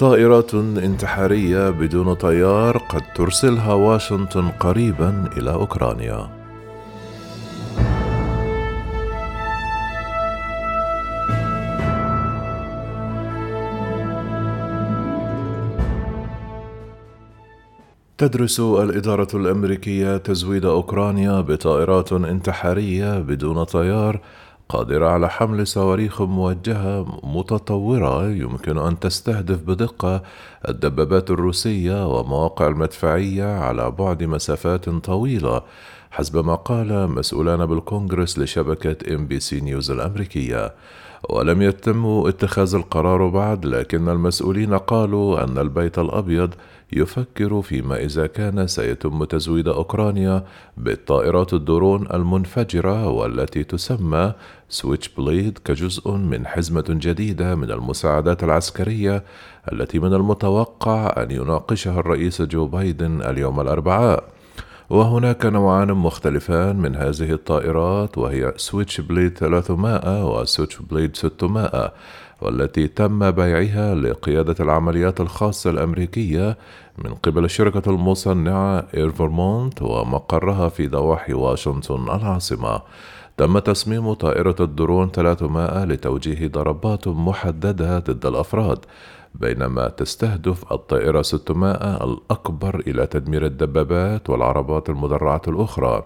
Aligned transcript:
طائرات 0.00 0.54
انتحارية 0.54 1.70
بدون 1.70 2.14
طيار 2.14 2.78
قد 2.78 3.02
ترسلها 3.14 3.74
واشنطن 3.74 4.48
قريبا 4.48 5.24
إلى 5.36 5.52
أوكرانيا. 5.52 6.30
تدرس 18.18 18.60
الإدارة 18.60 19.28
الأمريكية 19.34 20.16
تزويد 20.16 20.64
أوكرانيا 20.64 21.40
بطائرات 21.40 22.12
انتحارية 22.12 23.18
بدون 23.18 23.64
طيار 23.64 24.20
قادرة 24.70 25.08
على 25.08 25.28
حمل 25.28 25.66
صواريخ 25.66 26.22
موجهة 26.22 27.20
متطورة 27.22 28.30
يمكن 28.30 28.78
أن 28.78 28.98
تستهدف 28.98 29.58
بدقة 29.62 30.22
الدبابات 30.68 31.30
الروسية 31.30 32.06
ومواقع 32.06 32.68
المدفعية 32.68 33.58
على 33.58 33.90
بعد 33.90 34.22
مسافات 34.22 34.88
طويلة 34.88 35.62
حسب 36.10 36.44
ما 36.44 36.54
قال 36.54 37.10
مسؤولان 37.10 37.66
بالكونغرس 37.66 38.38
لشبكة 38.38 39.14
NBC 39.14 39.60
News 39.60 39.90
الأمريكية. 39.90 40.74
ولم 41.28 41.62
يتم 41.62 42.06
اتخاذ 42.06 42.74
القرار 42.74 43.28
بعد 43.28 43.66
لكن 43.66 44.08
المسؤولين 44.08 44.74
قالوا 44.74 45.44
أن 45.44 45.58
البيت 45.58 45.98
الأبيض 45.98 46.54
يفكر 46.92 47.62
فيما 47.62 47.96
إذا 47.96 48.26
كان 48.26 48.66
سيتم 48.66 49.24
تزويد 49.24 49.68
أوكرانيا 49.68 50.44
بالطائرات 50.76 51.54
الدرون 51.54 52.06
المنفجرة 52.14 53.08
والتي 53.08 53.64
تسمى 53.64 54.32
Switchblade 54.68 55.58
كجزء 55.64 56.10
من 56.10 56.46
حزمة 56.46 56.84
جديدة 56.88 57.54
من 57.54 57.70
المساعدات 57.70 58.44
العسكرية 58.44 59.24
التي 59.72 59.98
من 59.98 60.14
المتوقع 60.14 61.22
أن 61.22 61.30
يناقشها 61.30 62.00
الرئيس 62.00 62.42
جو 62.42 62.66
بايدن 62.66 63.22
اليوم 63.22 63.60
الأربعاء. 63.60 64.39
وهناك 64.90 65.46
نوعان 65.46 65.92
مختلفان 65.92 66.76
من 66.76 66.96
هذه 66.96 67.32
الطائرات 67.32 68.18
وهي 68.18 68.52
Switchblade 68.56 69.38
300 69.38 70.24
و 70.26 70.78
Switchblade 70.78 71.16
600 71.16 71.92
والتي 72.40 72.88
تم 72.88 73.30
بيعها 73.30 73.94
لقيادة 73.94 74.54
العمليات 74.60 75.20
الخاصة 75.20 75.70
الأمريكية 75.70 76.58
من 76.98 77.14
قبل 77.14 77.44
الشركة 77.44 77.90
المصنعة 77.90 78.86
AeroVironment 78.94 79.82
ومقرها 79.82 80.68
في 80.68 80.88
ضواحي 80.88 81.32
واشنطن 81.32 82.04
العاصمة. 82.04 82.82
تم 83.36 83.58
تصميم 83.58 84.12
طائرة 84.12 84.56
الدرون 84.60 85.10
300 85.10 85.84
لتوجيه 85.84 86.48
ضربات 86.48 87.08
محددة 87.08 87.98
ضد 87.98 88.26
الأفراد 88.26 88.78
بينما 89.34 89.88
تستهدف 89.88 90.72
الطائرة 90.72 91.22
600 91.22 92.04
الأكبر 92.04 92.82
إلى 92.86 93.06
تدمير 93.06 93.46
الدبابات 93.46 94.30
والعربات 94.30 94.88
المدرعة 94.88 95.42
الأخرى. 95.48 96.04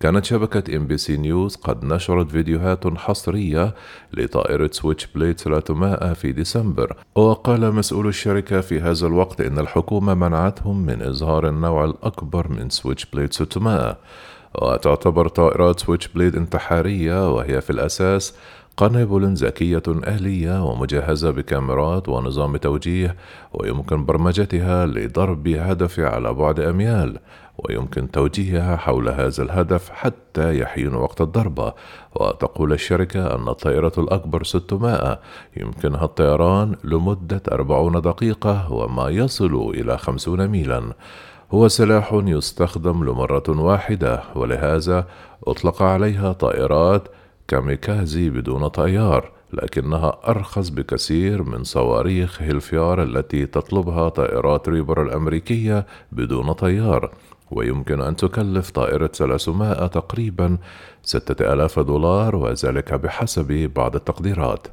كانت 0.00 0.24
شبكة 0.24 0.76
NBC 0.76 1.16
News 1.16 1.56
قد 1.56 1.84
نشرت 1.84 2.30
فيديوهات 2.30 2.98
حصرية 2.98 3.74
لطائرة 4.12 4.70
Switchblade 4.72 5.40
300 5.40 6.12
في 6.12 6.32
ديسمبر. 6.32 6.96
وقال 7.14 7.74
مسؤول 7.74 8.06
الشركة 8.06 8.60
في 8.60 8.80
هذا 8.80 9.06
الوقت 9.06 9.40
إن 9.40 9.58
الحكومة 9.58 10.14
منعتهم 10.14 10.86
من 10.86 11.02
إظهار 11.02 11.48
النوع 11.48 11.84
الأكبر 11.84 12.48
من 12.48 12.70
Switchblade 12.70 13.32
600 13.32 13.96
وتعتبر 14.62 15.28
طائرات 15.28 15.80
Switchblade 15.80 16.36
انتحارية 16.36 17.34
وهي 17.34 17.60
في 17.60 17.70
الأساس 17.70 18.34
قنابل 18.76 19.34
ذكية 19.34 19.82
آلية 19.88 20.64
ومجهزة 20.64 21.30
بكاميرات 21.30 22.08
ونظام 22.08 22.56
توجيه 22.56 23.16
ويمكن 23.52 24.04
برمجتها 24.04 24.86
لضرب 24.86 25.48
هدف 25.48 26.00
على 26.00 26.32
بعد 26.32 26.60
أميال 26.60 27.18
ويمكن 27.58 28.10
توجيهها 28.10 28.76
حول 28.76 29.08
هذا 29.08 29.42
الهدف 29.42 29.90
حتى 29.90 30.58
يحين 30.58 30.94
وقت 30.94 31.20
الضربة 31.20 31.72
وتقول 32.14 32.72
الشركة 32.72 33.34
أن 33.34 33.48
الطائرة 33.48 33.92
الأكبر 33.98 34.44
600 34.44 35.20
يمكنها 35.56 36.04
الطيران 36.04 36.76
لمدة 36.84 37.42
40 37.52 38.00
دقيقة 38.00 38.72
وما 38.72 39.08
يصل 39.08 39.70
إلى 39.74 39.98
50 39.98 40.48
ميلا. 40.48 40.92
هو 41.50 41.68
سلاح 41.68 42.20
يستخدم 42.24 43.04
لمرة 43.04 43.44
واحدة 43.48 44.22
ولهذا 44.34 45.06
أطلق 45.46 45.82
عليها 45.82 46.32
طائرات 46.32 47.08
كاميكازي 47.48 48.30
بدون 48.30 48.68
طيار 48.68 49.32
لكنها 49.52 50.20
أرخص 50.28 50.68
بكثير 50.68 51.42
من 51.42 51.64
صواريخ 51.64 52.42
هيلفيار 52.42 53.02
التي 53.02 53.46
تطلبها 53.46 54.08
طائرات 54.08 54.68
ريبر 54.68 55.02
الأمريكية 55.02 55.86
بدون 56.12 56.52
طيار 56.52 57.10
ويمكن 57.50 58.00
أن 58.00 58.16
تكلف 58.16 58.70
طائرة 58.70 59.06
300 59.06 59.86
تقريبا 59.86 60.58
6000 61.02 61.78
دولار 61.78 62.36
وذلك 62.36 62.94
بحسب 62.94 63.70
بعض 63.76 63.96
التقديرات. 63.96 64.66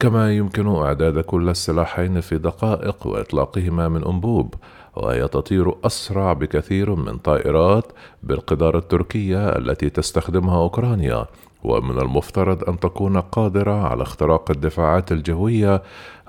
كما 0.00 0.32
يمكن 0.36 0.66
إعداد 0.76 1.18
كل 1.18 1.48
السلاحين 1.48 2.20
في 2.20 2.38
دقائق 2.38 3.06
وإطلاقهما 3.06 3.88
من 3.88 4.04
أنبوب 4.04 4.54
وهي 4.96 5.28
تطير 5.28 5.74
أسرع 5.84 6.32
بكثير 6.32 6.94
من 6.94 7.18
طائرات 7.18 7.92
بالقدار 8.22 8.78
التركية 8.78 9.48
التي 9.48 9.90
تستخدمها 9.90 10.56
أوكرانيا. 10.56 11.26
ومن 11.64 11.98
المفترض 11.98 12.68
أن 12.68 12.80
تكون 12.80 13.20
قادرة 13.20 13.86
على 13.88 14.02
اختراق 14.02 14.50
الدفاعات 14.50 15.12
الجوية 15.12 15.82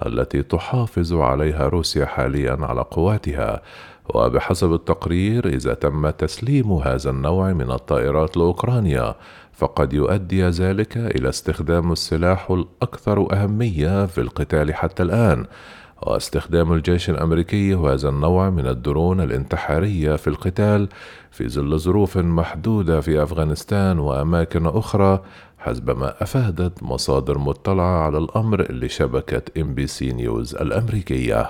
التي 0.05 0.43
تحافظ 0.43 1.13
عليها 1.13 1.67
روسيا 1.67 2.05
حاليا 2.05 2.57
على 2.61 2.81
قواتها. 2.81 3.61
وبحسب 4.15 4.73
التقرير 4.73 5.47
إذا 5.47 5.73
تم 5.73 6.09
تسليم 6.09 6.73
هذا 6.73 7.09
النوع 7.09 7.53
من 7.53 7.71
الطائرات 7.71 8.37
لأوكرانيا 8.37 9.15
فقد 9.53 9.93
يؤدي 9.93 10.43
ذلك 10.43 10.97
إلى 10.97 11.29
استخدام 11.29 11.91
السلاح 11.91 12.51
الأكثر 12.51 13.33
أهمية 13.33 14.05
في 14.05 14.21
القتال 14.21 14.73
حتى 14.75 15.03
الآن. 15.03 15.45
واستخدام 16.01 16.73
الجيش 16.73 17.09
الأمريكي 17.09 17.75
هذا 17.75 18.09
النوع 18.09 18.49
من 18.49 18.67
الدرون 18.67 19.21
الانتحارية 19.21 20.15
في 20.15 20.27
القتال 20.27 20.89
في 21.31 21.49
ظل 21.49 21.79
ظروف 21.79 22.17
محدودة 22.17 23.01
في 23.01 23.23
أفغانستان 23.23 23.99
وأماكن 23.99 24.65
أخرى 24.65 25.21
حسب 25.59 25.97
ما 25.97 26.23
أفادت 26.23 26.83
مصادر 26.83 27.37
مطلعة 27.37 28.03
على 28.05 28.17
الأمر 28.17 28.71
لشبكة 28.71 29.61
NBC 29.61 30.13
News 30.13 30.55
الأمريكية. 30.55 31.49